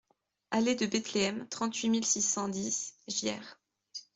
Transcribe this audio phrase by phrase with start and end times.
[0.49, 3.59] Allée de Bethleem, trente-huit mille six cent dix Gières